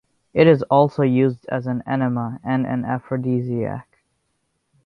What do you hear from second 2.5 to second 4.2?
an aphrodisiac.